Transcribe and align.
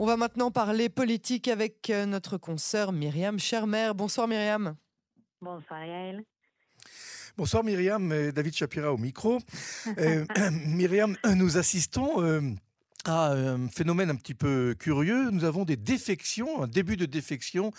On 0.00 0.06
va 0.06 0.16
maintenant 0.16 0.50
parler 0.50 0.88
politique 0.88 1.46
avec 1.46 1.88
euh, 1.88 2.04
notre 2.04 2.36
consoeur 2.36 2.90
Myriam 2.90 3.38
Schermer. 3.38 3.92
Bonsoir 3.94 4.26
Myriam. 4.26 4.74
Bonsoir 5.40 5.84
Yael. 5.84 6.24
Bonsoir 7.36 7.62
Myriam, 7.62 8.32
David 8.32 8.54
Chapira 8.54 8.92
au 8.92 8.96
micro. 8.96 9.38
euh, 9.98 10.24
Myriam, 10.66 11.16
nous 11.36 11.58
assistons 11.58 12.22
euh, 12.22 12.40
à 13.04 13.32
un 13.32 13.68
phénomène 13.68 14.10
un 14.10 14.16
petit 14.16 14.34
peu 14.34 14.74
curieux. 14.78 15.30
Nous 15.30 15.44
avons 15.44 15.64
des 15.64 15.76
défections, 15.76 16.62
un 16.62 16.66
début 16.66 16.96
de 16.96 17.06
défection 17.06 17.72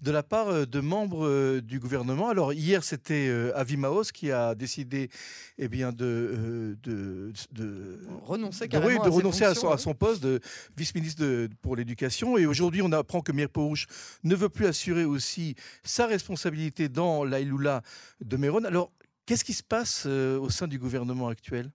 de 0.00 0.10
la 0.10 0.22
part 0.22 0.48
euh, 0.48 0.66
de 0.66 0.80
membres 0.80 1.26
euh, 1.26 1.60
du 1.60 1.78
gouvernement. 1.78 2.28
Alors 2.28 2.52
hier, 2.52 2.84
c'était 2.84 3.28
euh, 3.28 3.56
Avimaos 3.56 4.04
qui 4.12 4.30
a 4.30 4.54
décidé 4.54 5.10
eh 5.58 5.68
bien, 5.68 5.92
de, 5.92 6.04
euh, 6.04 6.76
de, 6.82 7.32
de 7.52 7.98
renoncer, 8.24 8.68
de, 8.68 8.78
oui, 8.78 8.94
de 8.94 9.08
renoncer 9.08 9.44
à, 9.44 9.54
son, 9.54 9.70
à, 9.70 9.78
son, 9.78 9.94
poste 9.94 10.22
de 10.22 10.40
vice-ministre 10.76 11.48
pour 11.60 11.76
l'éducation. 11.76 12.36
Et 12.36 12.46
aujourd'hui, 12.46 12.82
on 12.82 12.92
apprend 12.92 13.20
que 13.20 13.32
Mir 13.32 13.48
Porouche 13.48 13.86
ne 14.24 14.34
veut 14.34 14.48
plus 14.48 14.66
assurer 14.66 15.04
aussi 15.04 15.54
sa 15.84 16.06
responsabilité 16.06 16.88
dans 16.88 17.24
l'Aïloula 17.24 17.82
de 18.20 18.36
Méron. 18.36 18.64
Alors, 18.64 18.92
qu'est-ce 19.26 19.44
qui 19.44 19.54
se 19.54 19.62
passe 19.62 20.04
euh, 20.06 20.38
au 20.38 20.50
sein 20.50 20.68
du 20.68 20.78
gouvernement 20.78 21.28
actuel? 21.28 21.70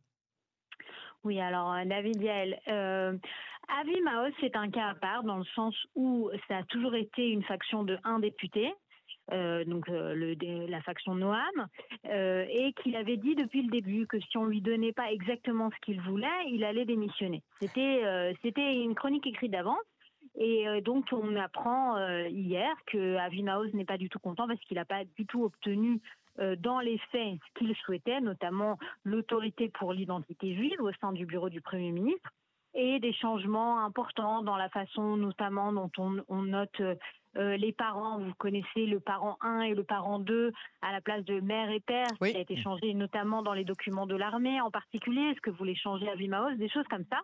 Oui, 1.24 1.40
alors 1.40 1.74
David 1.86 2.22
Yael, 2.22 2.60
euh, 2.68 3.18
Avi 3.68 4.00
Maos, 4.02 4.32
c'est 4.40 4.56
un 4.56 4.70
cas 4.70 4.90
à 4.90 4.96
part 4.96 5.24
dans 5.24 5.38
le 5.38 5.46
sens 5.56 5.76
où 5.96 6.30
ça 6.48 6.58
a 6.58 6.64
toujours 6.64 6.96
été 6.96 7.30
une 7.30 7.44
faction 7.44 7.84
de 7.84 7.98
un 8.04 8.20
député, 8.20 8.74
euh, 9.34 9.66
donc 9.66 9.90
euh, 9.90 10.36
la 10.70 10.82
faction 10.82 11.16
Noam, 11.16 11.68
euh, 12.06 12.46
et 12.50 12.72
qu'il 12.82 12.96
avait 12.96 13.18
dit 13.18 13.36
depuis 13.36 13.62
le 13.62 13.70
début 13.70 14.08
que 14.08 14.20
si 14.22 14.38
on 14.38 14.46
lui 14.46 14.62
donnait 14.62 14.94
pas 14.94 15.12
exactement 15.12 15.70
ce 15.70 15.86
qu'il 15.86 16.00
voulait, 16.02 16.28
il 16.50 16.64
allait 16.64 16.86
démissionner. 16.86 17.44
C'était 17.60 18.04
c'était 18.42 18.82
une 18.82 18.96
chronique 18.96 19.28
écrite 19.28 19.52
d'avance. 19.52 19.78
Et 20.40 20.66
donc 20.82 21.06
on 21.12 21.36
apprend 21.36 21.98
hier 22.28 22.74
que 22.86 23.16
Avimaos 23.16 23.72
n'est 23.74 23.86
pas 23.86 23.98
du 23.98 24.08
tout 24.08 24.20
content 24.20 24.48
parce 24.48 24.60
qu'il 24.62 24.78
n'a 24.78 24.86
pas 24.86 25.04
du 25.18 25.26
tout 25.26 25.44
obtenu 25.44 26.00
dans 26.60 26.80
les 26.80 26.98
faits 27.12 27.38
ce 27.48 27.60
qu'il 27.60 27.76
souhaitait, 27.76 28.22
notamment 28.22 28.78
l'autorité 29.04 29.70
pour 29.70 29.94
l'identité 29.94 30.56
juive 30.56 30.82
au 30.82 30.92
sein 31.02 31.12
du 31.14 31.26
bureau 31.26 31.50
du 31.50 31.62
Premier 31.62 31.92
ministre 31.92 32.30
et 32.74 33.00
des 33.00 33.14
changements 33.14 33.84
importants 33.84 34.44
dans 34.44 34.56
la 34.56 34.70
façon 34.70 35.18
notamment 35.18 35.74
dont 35.74 35.92
on, 35.98 36.24
on 36.30 36.44
note 36.44 36.80
euh, 36.80 37.58
les 37.58 37.72
parents. 37.72 38.20
Vous 38.20 38.34
connaissez 38.36 38.86
le 38.86 39.00
parent 39.00 39.38
1 39.42 39.62
et 39.62 39.74
le 39.74 39.84
parent 39.84 40.20
2 40.20 40.52
à 40.82 40.92
la 40.92 41.02
place 41.02 41.24
de 41.26 41.40
mère 41.40 41.70
et 41.70 41.80
père, 41.80 42.08
oui. 42.22 42.32
qui 42.32 42.38
a 42.38 42.42
été 42.42 42.56
changé 42.58 42.94
notamment 42.94 43.42
dans 43.42 43.54
les 43.54 43.64
documents 43.64 44.06
de 44.06 44.16
l'armée 44.16 44.62
en 44.62 44.72
particulier. 44.72 45.22
Est-ce 45.32 45.42
que 45.42 45.50
vous 45.50 45.58
voulez 45.58 45.76
changer 45.76 46.08
à 46.10 46.16
Vimaos 46.16 46.56
Des 46.56 46.70
choses 46.70 46.88
comme 46.90 47.06
ça? 47.12 47.20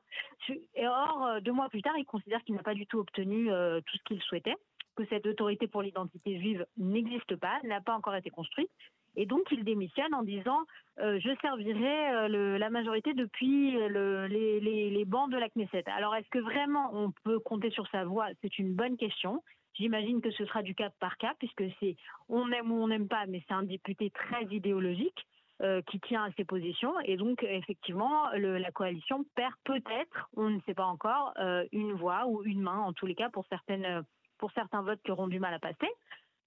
Et 0.76 0.88
or, 0.88 1.40
deux 1.42 1.52
mois 1.54 1.70
plus 1.70 1.82
tard, 1.82 1.98
il 1.98 2.06
considère 2.06 2.44
qu'il 2.44 2.56
n'a 2.56 2.64
pas 2.64 2.74
du 2.74 2.88
tout 2.88 3.00
obtenu 3.00 3.52
euh, 3.52 3.80
tout 3.86 3.98
ce 3.98 4.04
qu'il 4.04 4.22
souhaitait 4.22 4.56
que 4.96 5.06
cette 5.08 5.26
autorité 5.26 5.68
pour 5.68 5.82
l'identité 5.82 6.40
juive 6.40 6.66
n'existe 6.78 7.36
pas, 7.38 7.60
n'a 7.64 7.82
pas 7.82 7.96
encore 7.96 8.16
été 8.16 8.30
construite. 8.30 8.70
Et 9.16 9.26
donc, 9.26 9.44
il 9.52 9.64
démissionne 9.64 10.14
en 10.14 10.24
disant 10.24 10.60
euh, 11.00 11.20
Je 11.20 11.30
servirai 11.42 12.14
euh, 12.14 12.58
la 12.58 12.70
majorité 12.70 13.14
depuis 13.14 13.72
le, 13.72 14.28
les, 14.28 15.06
bancs 15.06 15.32
de 15.32 15.38
la 15.38 15.50
Knesset. 15.50 15.84
Alors, 15.88 16.16
est-ce 16.16 16.30
que 16.30 16.40
vraiment 16.40 16.90
on 16.94 17.12
peut 17.24 17.40
compter 17.40 17.70
sur 17.70 17.88
sa 17.90 18.06
voix? 18.06 18.28
C'est 18.42 18.58
une 18.58 18.74
bonne 18.74 18.98
question. 18.98 19.44
J'imagine 19.76 20.22
que 20.22 20.32
ce 20.32 20.46
sera 20.46 20.62
du 20.62 20.76
cas 20.76 20.90
par 21.00 21.18
cas, 21.18 21.34
puisque 21.40 21.64
c'est 21.80 21.96
on 22.30 22.52
aime 22.52 22.72
ou 22.72 22.76
on 22.76 22.88
n'aime 22.88 23.08
pas, 23.08 23.26
mais 23.28 23.44
c'est 23.48 23.54
un 23.54 23.64
député 23.64 24.10
très 24.12 24.46
idéologique. 24.46 25.26
Euh, 25.62 25.82
qui 25.84 26.00
tient 26.00 26.24
à 26.24 26.32
ses 26.32 26.44
positions 26.44 27.00
et 27.06 27.16
donc 27.16 27.44
effectivement 27.44 28.28
la 28.32 28.72
coalition 28.72 29.24
perd 29.36 29.54
peut-être, 29.64 30.28
on 30.36 30.50
ne 30.50 30.60
sait 30.66 30.74
pas 30.74 30.88
encore, 30.88 31.32
euh, 31.40 31.64
une 31.72 31.94
voix 31.94 32.26
ou 32.26 32.44
une 32.44 32.60
main 32.60 32.80
en 32.80 32.92
tous 32.92 33.06
les 33.06 33.14
cas 33.14 33.30
pour 33.30 33.46
certains 33.46 34.82
votes 34.82 35.00
qui 35.04 35.12
auront 35.12 35.28
du 35.28 35.40
mal 35.40 35.54
à 35.54 35.60
passer. 35.60 35.88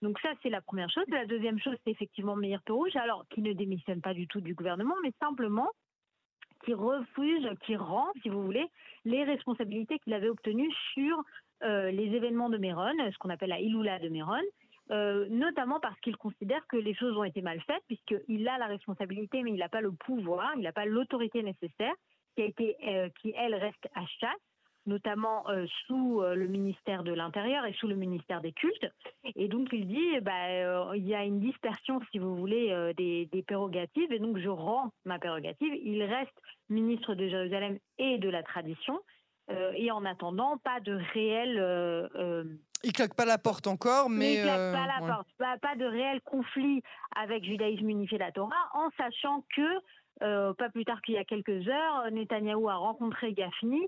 Donc 0.02 0.18
ça, 0.20 0.32
c'est 0.42 0.50
la 0.50 0.60
première 0.60 0.90
chose. 0.90 1.04
La 1.08 1.26
deuxième 1.26 1.58
chose, 1.58 1.76
c'est 1.84 1.90
effectivement 1.90 2.36
Meir 2.36 2.60
Perouge, 2.64 2.94
alors 2.96 3.26
qui 3.30 3.40
ne 3.40 3.52
démissionne 3.52 4.00
pas 4.00 4.14
du 4.14 4.26
tout 4.26 4.40
du 4.40 4.54
gouvernement, 4.54 4.94
mais 5.02 5.12
simplement 5.20 5.70
qui 6.64 6.74
refuse, 6.74 7.48
qui 7.64 7.76
rend, 7.76 8.08
si 8.22 8.28
vous 8.28 8.42
voulez, 8.42 8.66
les 9.04 9.24
responsabilités 9.24 9.98
qu'il 10.00 10.12
avait 10.12 10.28
obtenues 10.28 10.72
sur 10.92 11.22
euh, 11.62 11.90
les 11.90 12.06
événements 12.14 12.50
de 12.50 12.58
Méron, 12.58 12.92
ce 12.98 13.18
qu'on 13.18 13.30
appelle 13.30 13.50
la 13.50 13.60
Iloula 13.60 13.98
de 13.98 14.08
Méron, 14.08 14.42
euh, 14.90 15.26
notamment 15.30 15.80
parce 15.80 15.98
qu'il 16.00 16.16
considère 16.16 16.66
que 16.66 16.76
les 16.76 16.94
choses 16.94 17.16
ont 17.16 17.24
été 17.24 17.40
mal 17.40 17.60
faites, 17.62 17.82
puisqu'il 17.86 18.46
a 18.48 18.58
la 18.58 18.66
responsabilité, 18.66 19.42
mais 19.42 19.52
il 19.52 19.58
n'a 19.58 19.68
pas 19.68 19.80
le 19.80 19.92
pouvoir, 19.92 20.52
il 20.56 20.62
n'a 20.62 20.72
pas 20.72 20.84
l'autorité 20.84 21.42
nécessaire, 21.42 21.94
qui, 22.34 22.42
a 22.42 22.46
été, 22.46 22.76
euh, 22.86 23.08
qui, 23.20 23.32
elle, 23.36 23.54
reste 23.54 23.88
à 23.94 24.04
chasse 24.06 24.40
notamment 24.88 25.44
sous 25.88 26.22
le 26.22 26.46
ministère 26.46 27.02
de 27.02 27.12
l'Intérieur 27.12 27.66
et 27.66 27.72
sous 27.72 27.88
le 27.88 27.96
ministère 27.96 28.40
des 28.40 28.52
Cultes. 28.52 28.86
Et 29.38 29.48
donc 29.48 29.68
il 29.72 29.86
dit, 29.86 30.20
bah, 30.22 30.46
euh, 30.48 30.92
il 30.96 31.06
y 31.06 31.14
a 31.14 31.22
une 31.22 31.40
dispersion, 31.40 32.00
si 32.10 32.18
vous 32.18 32.34
voulez, 32.36 32.70
euh, 32.70 32.94
des, 32.94 33.26
des, 33.26 33.42
prérogatives, 33.42 34.10
et 34.10 34.18
donc 34.18 34.38
je 34.38 34.48
rends 34.48 34.90
ma 35.04 35.18
prérogative. 35.18 35.74
Il 35.84 36.02
reste 36.02 36.32
ministre 36.70 37.14
de 37.14 37.28
Jérusalem 37.28 37.78
et 37.98 38.16
de 38.16 38.30
la 38.30 38.42
tradition. 38.42 38.98
Euh, 39.50 39.72
et 39.76 39.90
en 39.90 40.04
attendant, 40.06 40.56
pas 40.58 40.80
de 40.80 40.98
réel. 41.12 42.48
il 42.82 42.92
claque 42.92 43.14
pas 43.14 43.26
la 43.26 43.36
porte 43.36 43.66
encore, 43.66 44.08
mais. 44.08 44.36
Il 44.36 44.42
claque 44.42 44.72
pas 44.72 44.86
la 44.86 45.02
ouais. 45.02 45.12
porte. 45.12 45.28
Pas, 45.38 45.58
pas, 45.58 45.76
de 45.76 45.84
réel 45.84 46.20
conflit 46.22 46.82
avec 47.14 47.44
Judaïsme 47.44 47.90
unifié 47.90 48.16
la 48.16 48.32
Torah, 48.32 48.70
en 48.72 48.88
sachant 48.96 49.44
que, 49.54 50.54
pas 50.54 50.70
plus 50.70 50.86
tard 50.86 51.02
qu'il 51.02 51.14
y 51.14 51.18
a 51.18 51.24
quelques 51.24 51.68
heures, 51.68 52.10
Netanyahou 52.10 52.70
a 52.70 52.76
rencontré 52.76 53.34
Gafni 53.34 53.86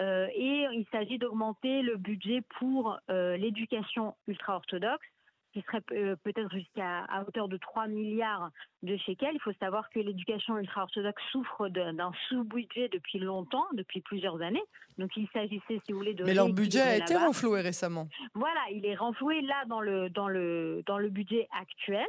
euh, 0.00 0.28
et 0.34 0.66
il 0.72 0.86
s'agit 0.92 1.18
d'augmenter 1.18 1.82
le 1.82 1.96
budget 1.96 2.42
pour 2.58 2.98
euh, 3.10 3.36
l'éducation 3.36 4.14
ultra-orthodoxe 4.28 5.06
qui 5.52 5.62
serait 5.62 5.82
euh, 5.92 6.16
peut-être 6.22 6.52
jusqu'à 6.52 7.04
à 7.08 7.22
hauteur 7.22 7.48
de 7.48 7.56
3 7.56 7.88
milliards 7.88 8.50
de 8.82 8.96
shekels. 8.96 9.34
Il 9.34 9.40
faut 9.40 9.52
savoir 9.54 9.90
que 9.90 9.98
l'éducation 9.98 10.56
ultra-orthodoxe 10.58 11.22
souffre 11.32 11.68
d'un 11.68 12.12
sous-budget 12.28 12.88
depuis 12.88 13.18
longtemps, 13.18 13.66
depuis 13.74 14.00
plusieurs 14.00 14.40
années. 14.42 14.62
Donc 14.98 15.10
il 15.16 15.28
s'agissait, 15.32 15.80
si 15.84 15.92
vous 15.92 15.98
voulez, 15.98 16.14
de... 16.14 16.24
Mais 16.24 16.34
leur 16.34 16.50
budget 16.50 16.80
a 16.80 16.96
été 16.96 17.16
renfloué 17.16 17.62
récemment. 17.62 18.08
Voilà, 18.34 18.60
il 18.70 18.86
est 18.86 18.94
renfloué 18.94 19.40
là 19.42 19.64
dans 19.66 19.80
le, 19.80 20.08
dans 20.10 20.28
le, 20.28 20.82
dans 20.86 20.98
le 20.98 21.08
budget 21.08 21.48
actuel. 21.58 22.06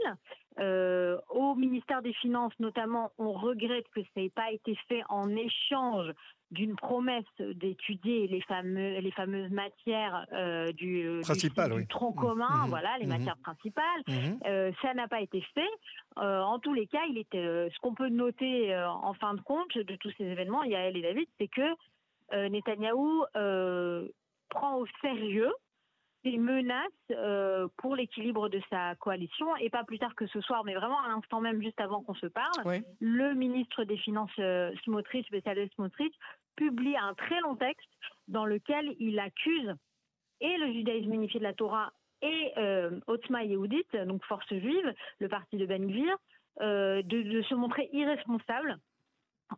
Euh, 0.60 1.18
au 1.30 1.56
ministère 1.56 2.02
des 2.02 2.14
Finances, 2.14 2.54
notamment, 2.60 3.12
on 3.18 3.32
regrette 3.32 3.86
que 3.96 4.02
ça 4.02 4.10
n'ait 4.18 4.30
pas 4.30 4.52
été 4.52 4.78
fait 4.88 5.02
en 5.10 5.30
échange 5.36 6.12
d'une 6.52 6.76
promesse 6.76 7.24
d'étudier 7.40 8.28
les, 8.28 8.42
fameux, 8.42 9.00
les 9.00 9.12
fameuses 9.12 9.52
matières 9.52 10.26
euh, 10.34 10.72
du, 10.74 11.20
Principal, 11.22 11.70
du, 11.70 11.76
oui. 11.76 11.82
du, 11.82 11.88
tronc 11.88 12.12
commun, 12.12 12.66
mmh, 12.66 12.70
voilà, 12.70 12.98
les 13.00 13.06
mmh, 13.06 13.10
matières 13.10 13.38
principales. 13.38 14.02
Mmh. 14.08 14.14
Euh, 14.46 14.72
ça 14.82 14.94
n'a 14.94 15.08
pas 15.08 15.22
été 15.22 15.42
fait. 15.54 15.70
Euh, 16.18 16.42
en 16.42 16.60
tous 16.60 16.74
les 16.74 16.88
cas, 16.88 17.04
il 17.10 17.18
était, 17.18 17.70
ce 17.74 17.80
qu'on 17.80 17.94
peut 17.94 18.10
noter 18.10 18.76
en 18.78 19.14
fin 19.14 19.34
de 19.34 19.42
compte 19.42 19.78
de 19.78 19.96
tous 19.96 20.12
ces 20.18 20.26
événements, 20.26 20.64
Yael 20.64 20.98
et 20.98 21.02
David, 21.02 21.28
c'est 21.40 21.48
que 21.48 22.48
Netanyahou 22.50 23.26
prend 24.50 24.78
au 24.78 24.86
sérieux 25.02 25.52
des 26.24 26.38
menaces 26.38 26.88
euh, 27.12 27.68
pour 27.78 27.96
l'équilibre 27.96 28.50
de 28.50 28.62
sa 28.70 28.96
coalition 28.96 29.56
et 29.58 29.70
pas 29.70 29.84
plus 29.84 30.00
tard 30.00 30.14
que 30.16 30.28
ce 30.28 30.40
soir, 30.42 30.64
mais 30.64 30.76
vraiment 30.76 31.00
à 31.02 31.10
l'instant 31.10 31.42
même 31.42 31.62
juste 31.62 31.80
avant 31.80 32.04
qu'on 32.04 32.14
se 32.14 32.28
parle, 32.28 32.62
oui. 32.66 32.84
le 33.00 33.34
ministre 33.34 33.84
des 33.84 33.98
Finances 33.98 34.30
euh, 34.40 34.72
Smotrich, 34.84 35.30
Bezalel 35.32 35.70
Smotrich, 35.76 36.14
publie 36.56 36.98
un 36.98 37.14
très 37.14 37.40
long 37.42 37.56
texte 37.56 37.90
dans 38.28 38.46
lequel 38.46 38.96
il 39.00 39.20
accuse 39.20 39.76
et 40.40 40.58
le 40.58 40.74
judaïsme 40.74 41.14
unifié 41.14 41.40
de 41.40 41.46
la 41.46 41.54
Torah 41.54 41.92
et 42.22 42.52
euh, 42.58 43.00
Otzma 43.08 43.44
Yehudit, 43.44 43.88
donc 44.06 44.24
Force 44.26 44.48
juive, 44.50 44.94
le 45.20 45.28
parti 45.28 45.58
de 45.58 45.66
Ben 45.66 45.88
Gvir, 45.88 46.16
euh, 46.62 47.02
de, 47.04 47.42
se 47.44 47.56
montrer 47.56 47.90
irresponsable 47.94 48.78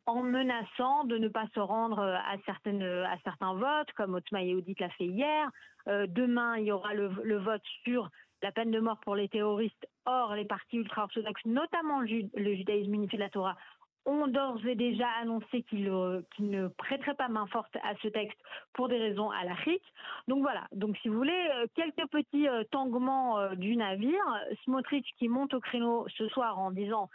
en 0.06 0.24
menaçant 0.24 1.04
de 1.04 1.18
ne 1.18 1.28
pas 1.28 1.46
se 1.54 1.60
rendre 1.60 2.00
à, 2.00 2.36
certaines, 2.46 2.84
à 2.84 3.18
certains 3.24 3.54
votes, 3.54 3.92
comme 3.96 4.16
Otzma 4.16 4.42
Yehudit 4.44 4.76
l'a 4.80 4.90
fait 4.92 5.06
hier. 5.06 5.50
Euh, 5.88 6.08
demain, 6.08 6.58
il 6.58 6.66
y 6.66 6.72
aura 6.72 6.94
le, 6.94 7.10
le, 7.24 7.38
vote 7.38 7.62
sur 7.84 8.10
la 8.42 8.52
peine 8.52 8.72
de 8.72 8.80
mort 8.80 9.00
pour 9.02 9.16
les 9.16 9.30
terroristes. 9.30 9.88
Or, 10.06 10.36
les 10.36 10.46
partis 10.46 10.78
ultra-orthodoxes, 10.78 11.46
notamment 11.46 12.02
le, 12.02 12.56
judaïsme 12.56 12.94
unifié 12.94 13.18
de 13.18 13.24
la 13.24 13.30
Torah, 13.30 13.56
ont 14.06 14.28
d'ores 14.28 14.66
et 14.66 14.76
déjà 14.76 15.08
annoncé 15.22 15.64
qu'ils 15.64 15.88
euh, 15.88 16.22
qu 16.36 16.44
ne 16.44 16.68
prêteraient 16.68 17.16
pas 17.16 17.30
main 17.30 17.48
forte 17.48 17.76
à 17.78 17.94
ce 18.02 18.08
texte 18.08 18.38
pour 18.74 18.90
des 18.90 18.98
raisons 18.98 19.30
à 19.30 19.44
l'Afrique. 19.44 19.84
Donc 20.28 20.42
voilà, 20.42 20.68
donc 20.74 20.98
si 21.02 21.08
vous 21.08 21.18
voulez, 21.18 21.50
euh, 21.56 21.68
quelques 21.76 22.08
petits 22.10 22.48
euh, 22.48 22.64
tanguements 22.72 23.54
du 23.56 23.76
navire. 23.76 24.24
Smotrich 24.64 25.06
qui 25.18 25.28
monte 25.28 25.54
au 25.54 25.60
créneau 25.60 26.06
ce 26.18 26.28
soir 26.30 26.60
en 26.60 26.72
disant 26.72 27.10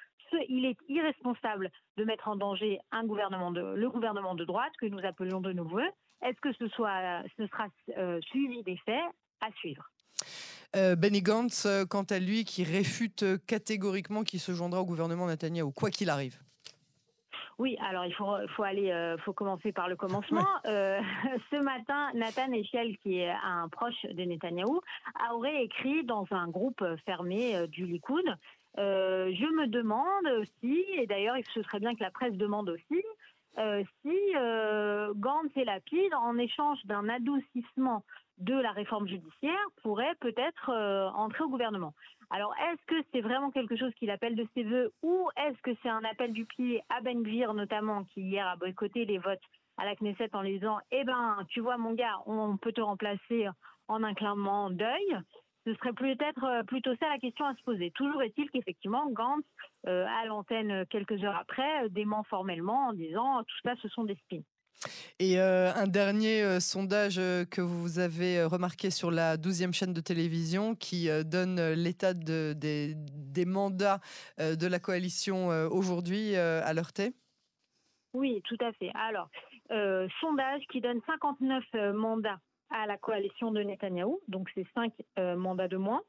il 0.49 0.67
est 0.67 0.77
irresponsable 0.89 1.71
de 1.97 2.05
mettre 2.05 2.29
en 2.29 2.37
danger 2.37 2.79
le 2.93 3.87
gouvernement 3.89 4.35
de 4.35 4.45
droite 4.45 4.73
que 4.79 4.87
nous 4.87 4.99
appelions 5.05 5.41
de 5.41 5.53
nos 5.53 5.65
voeux. 5.65 5.89
Est-ce 6.23 6.39
que 6.41 6.53
ce, 6.53 6.69
sera 6.69 6.99
suivi 8.21 8.63
des 8.63 8.77
faits? 8.85 9.05
À 9.41 9.53
suivre 9.53 9.89
Benny 10.75 11.23
Gantz, 11.23 11.67
quant 11.89 12.03
à 12.03 12.19
lui, 12.19 12.45
qui 12.45 12.65
réfute 12.65 13.25
catégoriquement 13.47 14.25
qu'il 14.25 14.41
se 14.41 14.53
joindra 14.53 14.81
au 14.81 14.85
gouvernement 14.85 15.29
Netanyahou, 15.29 15.71
quoi 15.71 15.91
qu'il 15.91 16.11
arrive. 16.11 16.37
Oui, 17.59 17.77
alors 17.81 18.07
il 18.07 18.15
faut, 18.15 18.37
faut 18.55 18.63
aller, 18.63 18.93
euh, 18.93 19.19
faut 19.19 19.33
commencer 19.33 19.73
par 19.73 19.89
le 19.89 19.97
commencement. 19.97 20.47
Euh, 20.67 21.01
ce 21.51 21.57
matin, 21.57 22.11
Nathan 22.15 22.53
Echel, 22.53 22.99
qui 22.99 23.21
est 23.21 23.31
un 23.31 23.69
proche 23.69 24.03
de 24.05 24.23
Netanyahou, 24.23 24.81
aurait 25.33 25.65
écrit 25.65 26.05
dans 26.05 26.27
un 26.31 26.49
groupe 26.49 26.85
fermé 27.07 27.57
euh, 27.57 27.67
du 27.67 27.87
Likoud. 27.87 28.25
je 28.77 29.55
me 29.55 29.67
demande 29.67 30.27
aussi, 30.41 30.85
et 30.97 31.07
d'ailleurs 31.07 31.37
ce 31.55 31.63
serait 31.63 31.81
bien 31.81 31.95
que 31.95 32.03
la 32.03 32.11
presse 32.11 32.35
demande 32.35 32.69
aussi, 32.69 33.03
si 34.03 34.19
Gantz 35.17 35.51
et 35.57 35.65
Lapide, 35.65 36.15
en 36.15 36.37
échange 36.39 36.79
d'un 36.85 37.09
adoucissement 37.09 38.05
de 38.39 38.55
la 38.55 38.73
réforme 38.73 39.09
judiciaire, 39.09 39.59
pourraient 39.83 40.15
peut-être 40.21 40.71
entrer 41.15 41.45
au 41.45 41.49
gouvernement. 41.49 41.95
Alors, 42.31 42.55
est-ce 42.71 42.87
que 42.87 43.07
c'est 43.13 43.21
vraiment 43.21 43.51
quelque 43.51 43.77
chose 43.77 43.93
qu'il 43.95 44.11
appelle 44.11 44.37
de 44.37 44.47
ses 44.55 44.63
voeux 44.63 44.93
ou 45.03 45.29
est-ce 45.37 45.61
que 45.63 45.71
c'est 45.83 45.89
un 45.89 46.05
appel 46.05 46.33
du 46.33 46.45
pied 46.45 46.83
à 46.89 47.01
Ben 47.01 47.23
Gvir, 47.23 47.55
notamment, 47.55 48.05
qui 48.05 48.21
hier 48.21 48.47
a 48.47 48.57
boycotté 48.57 49.05
les 49.07 49.19
votes 49.19 49.43
à 49.79 49.85
la 49.85 49.97
Knesset 49.97 50.35
en 50.35 50.43
les 50.43 50.59
disant 50.59 50.79
Eh 50.91 51.05
ben, 51.05 51.39
tu 51.49 51.61
vois, 51.61 51.79
mon 51.79 51.95
gars, 51.95 52.21
on 52.27 52.57
peut 52.57 52.73
te 52.73 52.81
remplacer 52.81 53.49
en 53.89 54.03
un 54.03 54.15
clament 54.15 54.71
d'œil 54.71 55.19
ce 55.69 55.75
serait 55.75 55.93
peut-être 55.93 56.45
euh, 56.45 56.63
plutôt 56.63 56.95
ça 56.97 57.09
la 57.09 57.19
question 57.19 57.45
à 57.45 57.55
se 57.55 57.63
poser. 57.63 57.91
Toujours 57.91 58.23
est-il 58.23 58.51
qu'effectivement, 58.51 59.11
Gantz, 59.11 59.45
euh, 59.87 60.07
à 60.07 60.27
l'antenne 60.27 60.87
quelques 60.87 61.23
heures 61.25 61.37
après, 61.37 61.85
euh, 61.85 61.89
dément 61.89 62.23
formellement 62.25 62.89
en 62.89 62.93
disant 62.93 63.43
tout 63.43 63.57
ça, 63.65 63.75
ce 63.83 63.89
sont 63.89 64.05
des 64.05 64.17
spins. 64.17 64.43
Et 65.19 65.39
un 65.39 65.87
dernier 65.87 66.61
sondage 66.61 67.17
que 67.51 67.61
vous 67.61 67.99
avez 67.99 68.45
remarqué 68.45 68.91
sur 68.91 69.11
la 69.11 69.37
12e 69.37 69.73
chaîne 69.73 69.93
de 69.93 70.01
télévision 70.01 70.75
qui 70.75 71.09
donne 71.25 71.73
l'état 71.73 72.15
de, 72.15 72.53
des, 72.55 73.45
mandats 73.45 74.01
de 74.39 74.67
la 74.67 74.79
coalition 74.79 75.49
aujourd'hui 75.71 76.37
à 76.37 76.73
l'heure 76.73 76.93
T? 76.93 77.13
Oui, 78.15 78.41
tout 78.45 78.57
à 78.61 78.73
fait. 78.75 78.91
Alors, 78.95 79.29
sondage 80.21 80.63
qui 80.71 80.81
donne 80.81 81.01
59 81.07 81.65
mandats 81.95 82.41
à 82.71 82.87
la 82.87 82.99
coalition 82.99 83.51
de 83.51 83.63
Netanyahou, 83.63 84.21
donc 84.29 84.49
c'est 84.55 84.67
5 84.75 84.93
mandats 85.37 85.69
de 85.69 85.77
moins. 85.77 86.03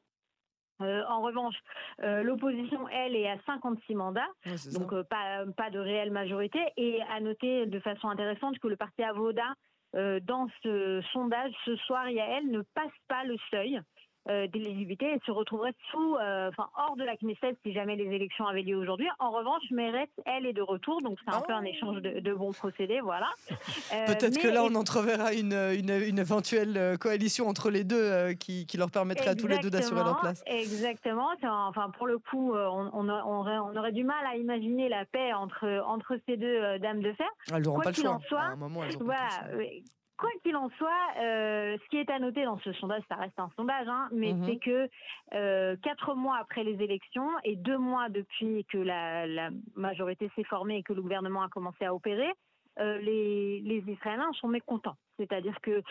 Euh, 0.80 1.02
en 1.08 1.22
revanche, 1.22 1.56
euh, 2.02 2.22
l'opposition, 2.22 2.88
elle, 2.88 3.14
est 3.14 3.28
à 3.28 3.36
56 3.46 3.94
mandats, 3.94 4.28
donc 4.72 4.92
euh, 4.92 5.02
pas, 5.04 5.44
pas 5.56 5.70
de 5.70 5.78
réelle 5.78 6.10
majorité. 6.10 6.60
Et 6.76 7.00
à 7.02 7.20
noter 7.20 7.66
de 7.66 7.80
façon 7.80 8.08
intéressante 8.08 8.58
que 8.58 8.68
le 8.68 8.76
parti 8.76 9.02
Avoda, 9.02 9.54
dans 9.92 10.46
ce 10.62 11.02
sondage, 11.12 11.52
ce 11.64 11.74
soir, 11.74 12.06
elle 12.06 12.50
ne 12.50 12.62
passe 12.74 12.92
pas 13.08 13.24
le 13.24 13.36
seuil. 13.50 13.80
Euh, 14.28 14.46
d'éligibilité 14.48 15.06
et 15.06 15.18
se 15.24 15.30
retrouverait 15.30 15.72
sous, 15.90 16.16
euh, 16.16 16.50
enfin 16.50 16.68
hors 16.76 16.94
de 16.94 17.04
la 17.04 17.16
Knesset 17.16 17.56
si 17.64 17.72
jamais 17.72 17.96
les 17.96 18.04
élections 18.04 18.46
avaient 18.46 18.60
lieu 18.60 18.76
aujourd'hui. 18.76 19.08
En 19.18 19.30
revanche, 19.30 19.62
Meretz, 19.70 20.10
elle, 20.26 20.44
est 20.44 20.52
de 20.52 20.60
retour, 20.60 21.00
donc 21.00 21.18
c'est 21.24 21.34
un 21.34 21.40
peu 21.40 21.54
un 21.54 21.64
oh. 21.64 21.66
échange 21.66 22.02
de, 22.02 22.34
bons 22.34 22.52
procédés, 22.52 23.00
voilà. 23.00 23.28
Euh, 23.92 24.06
Peut-être 24.06 24.38
que 24.38 24.46
là, 24.46 24.62
on 24.62 24.74
entreverra 24.76 25.32
une, 25.32 25.52
une, 25.52 26.18
éventuelle 26.18 26.96
coalition 26.98 27.48
entre 27.48 27.70
les 27.70 27.82
deux 27.82 28.34
qui, 28.34 28.66
qui, 28.66 28.76
leur 28.76 28.90
permettrait 28.90 29.30
à 29.30 29.34
tous 29.34 29.48
les 29.48 29.58
deux 29.58 29.70
d'assurer 29.70 30.04
leur 30.04 30.20
place. 30.20 30.44
Exactement. 30.46 31.30
Enfin, 31.42 31.90
pour 31.98 32.06
le 32.06 32.18
coup, 32.18 32.54
on, 32.54 32.90
on, 32.92 33.08
aurait, 33.08 33.58
on, 33.58 33.76
aurait, 33.76 33.90
du 33.90 34.04
mal 34.04 34.24
à 34.26 34.36
imaginer 34.36 34.88
la 34.88 35.04
paix 35.06 35.32
entre, 35.32 35.82
entre 35.86 36.18
ces 36.26 36.36
deux 36.36 36.78
dames 36.78 37.00
de 37.00 37.12
fer. 37.14 37.26
Elles 37.52 37.62
n'auront 37.62 37.80
pas 37.80 37.90
le 37.90 37.96
choix. 37.96 38.20
Soit, 38.28 38.40
à 38.40 38.44
un 38.44 38.56
moment, 38.56 38.84
elles 38.84 38.96
voilà, 39.00 39.28
Quoi 40.20 40.28
qu'il 40.42 40.54
en 40.54 40.68
soit, 40.76 40.90
euh, 41.18 41.78
ce 41.82 41.88
qui 41.88 41.96
est 41.96 42.10
à 42.10 42.18
noter 42.18 42.44
dans 42.44 42.58
ce 42.58 42.74
sondage, 42.74 43.02
ça 43.08 43.14
reste 43.14 43.40
un 43.40 43.48
sondage, 43.56 43.88
hein, 43.88 44.10
mais 44.12 44.34
mhm. 44.34 44.44
c'est 44.44 44.58
que 44.58 44.88
euh, 45.32 45.76
quatre 45.82 46.14
mois 46.14 46.36
après 46.36 46.62
les 46.62 46.74
élections 46.84 47.30
et 47.42 47.56
deux 47.56 47.78
mois 47.78 48.10
depuis 48.10 48.66
que 48.66 48.76
la, 48.76 49.48
majorité 49.76 50.30
s'est 50.36 50.44
formée 50.44 50.76
et 50.76 50.82
que 50.82 50.92
le 50.92 51.00
gouvernement 51.00 51.42
a 51.42 51.48
commencé 51.48 51.86
à 51.86 51.94
opérer, 51.94 52.30
euh, 52.80 52.98
les, 52.98 53.60
les, 53.60 53.82
Israéliens 53.90 54.30
sont 54.34 54.48
mécontents. 54.48 54.96
C'est-à-dire 55.16 55.58
que 55.62 55.82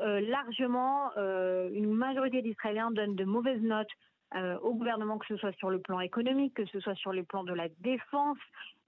largement, 0.00 1.12
une 1.16 1.92
majorité 1.92 2.42
d'Israéliens 2.42 2.90
donnent 2.90 3.14
de 3.14 3.24
mauvaises 3.24 3.62
notes 3.62 3.92
au 4.34 4.74
gouvernement, 4.74 5.16
que 5.16 5.26
ce 5.28 5.36
soit 5.36 5.56
sur 5.58 5.70
le 5.70 5.78
plan 5.78 6.00
économique, 6.00 6.54
que 6.54 6.66
ce 6.66 6.80
soit 6.80 6.96
sur 6.96 7.12
le 7.12 7.22
plan 7.22 7.44
de 7.44 7.54
la 7.54 7.68
défense. 7.80 8.38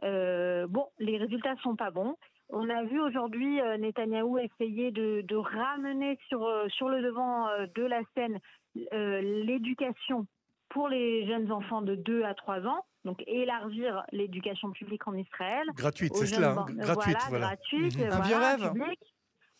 bon, 0.03 0.89
les 0.99 1.19
résultats 1.19 1.55
sont 1.62 1.77
pas 1.77 1.93
bons. 1.93 2.17
On 2.50 2.71
a 2.71 2.83
vu 2.85 3.00
aujourd'hui 3.00 3.61
euh, 3.61 3.77
Netanyahou 3.77 4.39
essayer 4.39 4.91
de, 4.91 5.37
ramener 5.37 6.19
sur, 6.29 6.47
euh, 6.47 6.67
sur 6.69 6.89
le 6.89 7.03
devant 7.03 7.49
euh, 7.49 7.67
de 7.75 7.83
la 7.83 8.00
scène 8.15 8.39
l'éducation 8.93 10.27
pour 10.69 10.89
les 10.89 11.27
jeunes 11.27 11.50
enfants 11.50 11.83
de 11.83 11.95
2 11.95 12.23
à 12.23 12.35
3 12.35 12.67
ans, 12.67 12.85
donc 13.05 13.23
élargir 13.27 14.05
l'éducation 14.12 14.71
publique 14.71 15.06
en 15.09 15.15
Israël. 15.15 15.67
Gratuite, 15.75 16.15
c'est 16.15 16.27
cela, 16.27 16.50
hein. 16.50 16.67
gratuite. 16.69 17.17
Voilà, 17.29 17.47
gratuite 17.47 17.99
mhm. 17.99 18.12
Un 18.12 18.21
vieux 18.21 18.37
rêve. 18.37 18.73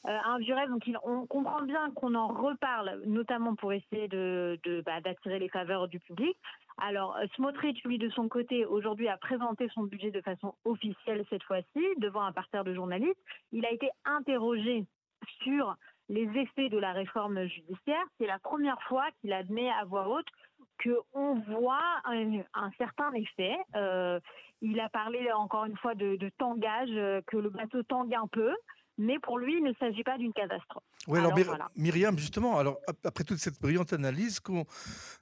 un 0.05 0.39
vieux 0.39 0.55
rêve, 0.55 0.69
donc 0.69 0.85
on 1.03 1.27
comprend 1.27 1.63
bien 1.63 1.91
qu'on 1.93 2.15
en 2.15 2.29
reparle, 2.29 3.03
notamment 3.07 3.55
pour 3.55 3.73
essayer 3.73 4.09
de, 4.09 4.59
bah, 4.85 5.01
d'attirer 5.01 5.39
les 5.39 5.49
faveurs 5.49 5.89
du 5.89 5.99
public. 6.01 6.37
Alors, 6.81 7.17
euh, 7.17 7.27
Smotrich, 7.35 7.83
lui, 7.85 7.99
de 7.99 8.09
son 8.11 8.29
côté, 8.29 8.65
aujourd'hui, 8.65 9.09
a 9.09 9.17
présenté 9.17 9.69
son 9.75 9.83
budget 9.83 10.11
de 10.11 10.21
façon 10.21 10.55
officielle 10.65 11.25
cette 11.29 11.43
fois-ci, 11.43 11.85
devant 11.99 12.23
un 12.23 12.33
parterre 12.33 12.65
de 12.65 12.75
journalistes. 12.75 13.21
Il 13.53 13.67
a 13.67 13.73
été 13.73 13.91
interrogé 14.05 14.85
sur 15.43 15.77
les 16.09 16.29
effets 16.39 16.69
de 16.69 16.79
la 16.79 16.93
réforme 16.93 17.47
judiciaire. 17.47 18.05
C'est 18.19 18.27
la 18.27 18.39
première 18.39 18.81
fois 18.83 19.07
qu'il 19.21 19.33
admet 19.33 19.71
à 19.71 19.85
voix 19.85 20.09
haute 20.09 20.29
qu'on 20.83 21.35
voit 21.41 22.01
un, 22.05 22.71
certain 22.79 23.13
effet. 23.15 23.57
Euh, 23.75 24.21
il 24.61 24.79
a 24.81 24.89
parlé 24.89 25.31
encore 25.33 25.65
une 25.65 25.77
fois 25.77 25.95
de, 25.95 26.17
tangage, 26.39 26.91
euh, 26.93 27.21
que 27.27 27.37
le 27.37 27.51
bateau 27.51 27.83
tangue 27.83 28.15
un 28.15 28.29
peu 28.29 28.55
mais 28.99 29.19
pour 29.21 29.39
lui, 29.39 29.55
il 29.57 29.65
ne 29.65 29.73
s'agit 29.75 30.03
pas 30.03 30.19
d'une 30.19 30.33
catastrophe. 30.33 30.83
Oui, 31.07 31.19
alors, 31.21 31.33
Myriam, 31.77 32.19
justement, 32.19 32.59
alors 32.59 32.79
après 33.05 33.25
toute 33.25 33.39
cette 33.39 33.61
brillante 33.61 33.93
analyse, 33.93 34.41
qu'on 34.41 34.67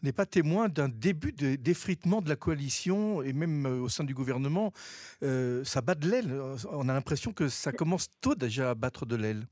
n'est 0.03 0.13
pas 0.13 0.27
témoin 0.27 0.69
d'un 0.69 0.89
début 0.89 1.33
d'effritement 1.33 2.23
de 2.23 2.29
la 2.29 2.37
coalition 2.37 3.23
et 3.23 3.33
même 3.33 3.67
euh, 3.67 3.81
au 3.81 3.89
sein 3.89 4.05
du 4.05 4.15
gouvernement, 4.15 4.73
euh, 5.23 5.63
ça 5.65 5.83
bat 5.83 5.95
de 5.95 6.09
l'aile. 6.09 6.41
On 6.73 6.89
a 6.89 6.95
l'impression 6.95 7.33
que 7.33 7.49
ça 7.49 7.71
commence 7.73 8.09
tôt 8.21 8.35
déjà 8.35 8.71
à 8.71 8.75
battre 8.75 9.07
de 9.07 9.17
l'aile 9.17 9.47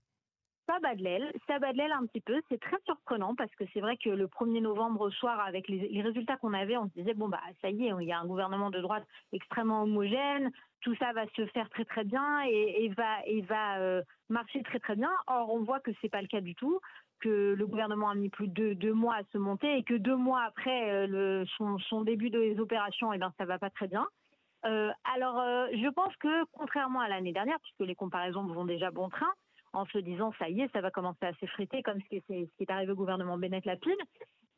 ça 0.67 0.79
bat 0.81 0.95
de 0.95 1.03
l'aile, 1.03 1.33
ça 1.47 1.59
bat 1.59 1.73
de 1.73 1.79
l'aile 1.79 1.93
un 1.93 2.07
petit 2.07 2.21
peu. 2.21 2.41
C'est 2.49 2.61
très 2.61 2.79
surprenant 2.85 3.35
parce 3.35 3.55
que 3.57 3.65
c'est 3.73 3.81
vrai 3.81 3.97
que 3.97 4.11
le 4.11 4.27
1er 4.27 4.61
novembre 4.61 5.03
au 5.03 5.11
soir, 5.11 5.41
avec 5.41 5.69
les, 5.69 6.03
résultats 6.03 6.37
qu'on 6.37 6.53
avait, 6.53 6.77
on 6.77 6.89
se 6.89 6.95
disait 6.95 7.15
bon 7.15 7.29
bah 7.29 7.41
ça 7.61 7.71
y 7.71 7.87
est, 7.87 7.93
il 8.01 8.07
y 8.07 8.13
a 8.13 8.19
un 8.19 8.27
gouvernement 8.27 8.71
de 8.71 8.81
droite 8.81 9.07
extrêmement 9.33 9.83
homogène, 9.83 10.51
tout 10.81 10.95
ça 10.97 11.13
va 11.13 11.27
se 11.37 11.47
faire 11.47 11.69
très 11.71 11.85
très 11.85 12.05
bien 12.05 12.43
et, 12.43 12.89
va 12.97 13.25
et 13.27 13.43
va 13.43 13.79
euh, 13.79 14.03
marcher 14.29 14.63
très 14.63 14.79
très 14.79 14.97
bien. 14.97 15.11
Or 15.27 15.53
on 15.53 15.63
voit 15.63 15.81
que 15.81 15.91
c'est 16.01 16.09
pas 16.09 16.23
le 16.23 16.29
cas 16.29 16.41
du 16.41 16.55
tout 16.55 16.81
que 17.21 17.55
le 17.57 17.67
gouvernement 17.67 18.11
a 18.11 18.15
mis 18.15 18.29
plus 18.29 18.49
de 18.49 18.75
deux 18.75 18.93
mois 18.93 19.17
à 19.17 19.25
se 19.33 19.39
monter 19.39 19.79
et 19.79 19.83
que 19.83 19.95
deux 19.95 20.17
mois 20.17 20.43
après 20.43 20.91
euh, 20.91 21.45
son, 21.57 22.03
début 22.03 22.29
des 22.29 22.59
opérations, 22.59 23.13
et 23.13 23.17
eh 23.17 23.19
ben 23.19 23.33
ça 23.39 23.45
va 23.45 23.59
pas 23.59 23.71
très 23.71 23.89
bien. 23.89 24.07
Euh, 24.67 24.91
alors, 25.15 25.37
je 25.73 25.89
pense 25.91 26.15
que 26.17 26.45
contrairement 26.53 27.01
à 27.01 27.09
l'année 27.09 27.33
dernière, 27.33 27.59
puisque 27.61 27.89
les 27.89 27.95
comparaisons 27.95 28.45
vont 28.45 28.65
déjà 28.65 28.91
bon 28.91 29.09
train, 29.09 29.33
en 29.75 29.87
se 29.87 29.99
disant 29.99 30.33
ça 30.39 30.49
y 30.49 30.61
est, 30.61 30.73
ça 30.73 30.81
va 30.81 30.91
commencer 30.91 31.27
à 31.27 31.35
s'effriter 31.35 31.83
comme 31.83 32.01
ce 32.01 32.09
qui, 32.09 32.17
est, 32.17 32.25
ce 32.29 32.57
qui 32.57 32.63
est 32.63 32.71
arrivé 32.71 32.93
au 32.93 32.97
gouvernement 32.97 33.37
Bennett-Lapine. 33.37 33.93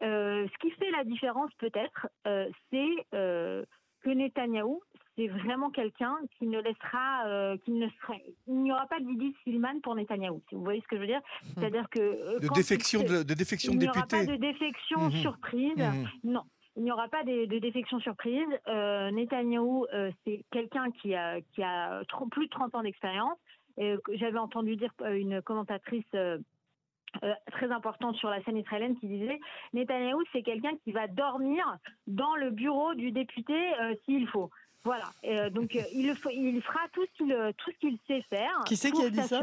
Euh, 0.02 0.46
ce 0.46 0.58
qui 0.58 0.70
fait 0.72 0.90
la 0.90 1.04
différence 1.04 1.50
peut-être, 1.58 2.06
euh, 2.26 2.48
c'est 2.70 3.06
euh, 3.14 3.64
que 4.02 4.10
Netanyahou, 4.10 4.82
c'est 5.16 5.28
vraiment 5.28 5.70
quelqu'un 5.70 6.16
qui 6.38 6.46
ne 6.46 6.60
laissera, 6.60 7.56
qui 7.64 7.70
ne 7.70 7.88
serait, 7.88 8.22
il 8.46 8.62
n'y 8.62 8.72
aura 8.72 8.86
pas 8.86 9.00
de 9.00 9.06
Didi 9.06 9.34
Silman 9.42 9.80
pour 9.80 9.94
Netanyahou. 9.94 10.42
Si 10.48 10.54
vous 10.54 10.62
voyez 10.62 10.82
ce 10.82 10.86
que 10.88 10.96
je 10.96 11.00
veux 11.00 11.06
dire, 11.06 11.20
mmh. 11.20 11.46
c'est-à-dire 11.56 11.88
que 11.88 12.38
de 12.38 12.54
défection 12.54 13.02
de, 13.02 13.22
de, 13.22 13.34
défection 13.34 13.72
de 13.72 13.78
députés. 13.78 13.98
Il 14.12 14.18
n'y 14.18 14.24
aura 14.24 14.26
pas 14.26 14.32
de 14.32 14.36
défection 14.36 15.00
mmh. 15.08 15.12
surprise. 15.12 15.76
Mmh. 15.78 16.30
Non. 16.30 16.42
Il 16.76 16.84
n'y 16.84 16.92
aura 16.92 17.08
pas 17.08 17.24
de, 17.24 17.46
de 17.46 17.58
défection 17.58 17.98
surprise. 18.00 18.46
Euh, 18.68 19.10
Netanyahou, 19.10 19.86
c'est 20.24 20.44
quelqu'un 20.52 20.90
qui 20.90 21.14
a, 21.14 21.40
qui 21.40 21.62
a 21.62 22.02
plus 22.30 22.44
de 22.44 22.50
30 22.50 22.74
ans 22.74 22.82
d'expérience. 22.82 23.38
J'avais 23.78 24.38
entendu 24.38 24.76
dire 24.76 24.92
euh, 25.02 25.14
une 25.14 25.42
commentatrice 25.42 26.04
euh, 26.14 26.38
euh, 27.22 27.32
très 27.52 27.70
importante 27.70 28.16
sur 28.16 28.30
la 28.30 28.42
scène 28.42 28.56
israélienne 28.56 28.98
qui 28.98 29.06
disait 29.06 29.38
Netanyahou, 29.72 30.22
c'est 30.32 30.42
quelqu'un 30.42 30.72
qui 30.84 30.92
va 30.92 31.06
dormir 31.06 31.64
dans 32.06 32.36
le 32.36 32.50
bureau 32.50 32.94
du 32.94 33.12
député 33.12 33.54
s'il 34.04 34.26
faut. 34.28 34.50
Voilà. 34.84 35.10
donc 35.50 35.74
il, 35.74 36.06
il, 36.06 36.62
fera 36.62 36.80
tout 36.92 37.04
ce 37.16 37.70
qu'il 37.80 37.98
sait 38.06 38.22
faire. 38.30 38.62
Qui 38.66 38.76
c'est 38.76 38.92
qui 38.92 39.02
a 39.04 39.10
dit 39.10 39.22
ça 39.22 39.42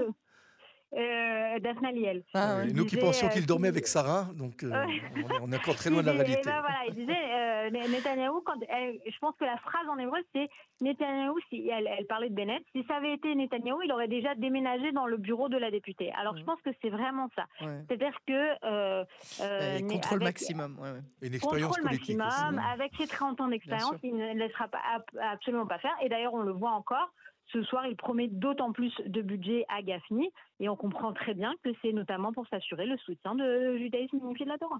euh, 0.95 1.59
Daphne 1.59 1.93
Liel. 1.93 2.23
Ah, 2.33 2.63
nous 2.65 2.85
qui 2.85 2.97
pensions 2.97 3.29
qu'il 3.29 3.45
dormait 3.45 3.67
avec 3.67 3.87
Sarah, 3.87 4.27
donc 4.35 4.63
on, 4.63 5.51
est, 5.51 5.55
encore 5.55 5.75
très 5.75 5.89
loin 5.89 6.01
de 6.01 6.07
la 6.07 6.13
réalité. 6.13 6.41
Ben 6.45 6.61
voilà, 6.61 6.79
il 6.87 6.95
disait 6.95 7.71
Netanyahou, 7.71 8.41
quand 8.45 8.59
je 8.61 9.19
pense 9.19 9.35
que 9.39 9.45
la 9.45 9.57
phrase 9.57 9.87
en 9.89 9.97
hébreu 9.97 10.19
c'est 10.33 10.49
Netanyahou, 10.81 11.37
si 11.49 11.69
elle, 11.69 12.05
parlait 12.07 12.29
de 12.29 12.35
Bennett, 12.35 12.63
si 12.75 12.83
ça 12.87 12.95
avait 12.97 13.13
été 13.13 13.33
Netanyahou, 13.35 13.81
il 13.83 13.91
aurait 13.91 14.07
déjà 14.07 14.35
déménagé 14.35 14.91
dans 14.91 15.05
le 15.05 15.17
bureau 15.17 15.49
de 15.49 15.57
la 15.57 15.71
députée. 15.71 16.11
Alors 16.19 16.37
je 16.37 16.43
pense 16.43 16.61
que 16.61 16.69
c'est 16.81 16.89
vraiment 16.89 17.29
ça. 17.35 17.45
C'est-à-dire 17.59 18.15
que 18.27 18.65
euh, 18.65 19.05
euh, 19.41 19.79
contrôle 19.87 20.23
maximum, 20.23 20.77
une 21.21 21.33
expérience 21.33 21.75
contrôle 21.75 21.91
maximum, 21.91 22.61
avec 22.71 22.91
ses 22.97 23.07
30 23.07 23.41
ans 23.41 23.47
d'expérience, 23.47 23.95
il 24.03 24.15
ne 24.15 24.33
laissera 24.33 24.67
pas, 24.67 24.81
absolument 25.21 25.65
pas 25.65 25.79
faire. 25.79 25.95
Et 26.03 26.09
d'ailleurs, 26.09 26.33
on 26.33 26.43
le 26.43 26.51
voit 26.51 26.71
encore 26.71 27.11
ce 27.51 27.63
soir, 27.63 27.85
il 27.87 27.95
promet 27.95 28.27
d'autant 28.27 28.71
plus 28.71 28.93
de 29.05 29.21
budget 29.21 29.65
à 29.69 29.81
Gafni. 29.81 30.29
Et 30.59 30.69
on 30.69 30.75
comprend 30.75 31.13
très 31.13 31.33
bien 31.33 31.53
que 31.63 31.69
c'est 31.81 31.91
notamment 31.91 32.31
pour 32.31 32.47
s'assurer 32.47 32.85
le 32.85 32.97
soutien 32.97 33.35
de 33.35 33.77
judaïsme 33.77 34.17
unifié 34.17 34.45
de 34.45 34.51
la 34.51 34.57
Torah. 34.57 34.79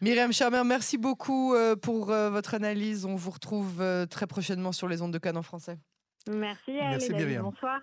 Myriam 0.00 0.32
Charmer, 0.32 0.62
merci 0.64 0.98
beaucoup 0.98 1.54
euh, 1.54 1.76
pour 1.76 2.10
euh, 2.10 2.30
votre 2.30 2.54
analyse. 2.54 3.04
On 3.04 3.16
vous 3.16 3.30
retrouve 3.30 3.80
euh, 3.80 4.06
très 4.06 4.26
prochainement 4.26 4.72
sur 4.72 4.88
les 4.88 5.02
ondes 5.02 5.12
de 5.12 5.18
Cannes 5.18 5.36
en 5.36 5.42
français. 5.42 5.78
Merci, 6.28 6.72
Merci 6.72 7.12
Myriam. 7.12 7.42
Bonsoir. 7.42 7.80